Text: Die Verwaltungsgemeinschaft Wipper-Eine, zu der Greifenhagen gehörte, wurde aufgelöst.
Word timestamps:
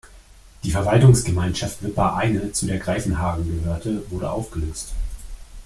Die 0.63 0.71
Verwaltungsgemeinschaft 0.71 1.83
Wipper-Eine, 1.83 2.51
zu 2.53 2.65
der 2.65 2.79
Greifenhagen 2.79 3.45
gehörte, 3.45 4.09
wurde 4.09 4.31
aufgelöst. 4.31 4.93